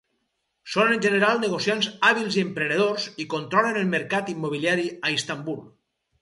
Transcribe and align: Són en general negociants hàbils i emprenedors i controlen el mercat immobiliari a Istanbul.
Són 0.75 0.93
en 0.93 1.01
general 1.05 1.43
negociants 1.43 1.89
hàbils 2.09 2.37
i 2.39 2.45
emprenedors 2.45 3.05
i 3.25 3.27
controlen 3.35 3.79
el 3.83 3.93
mercat 3.93 4.33
immobiliari 4.35 4.89
a 5.11 5.15
Istanbul. 5.21 5.63